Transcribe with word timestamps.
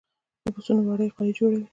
د 0.43 0.45
پسونو 0.55 0.81
وړۍ 0.83 1.09
غالۍ 1.15 1.31
جوړوي 1.39 1.65